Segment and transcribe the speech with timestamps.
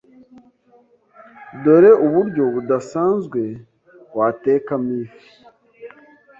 [1.63, 3.41] dore uburyo budasanzwe
[4.17, 5.29] watekamo ifi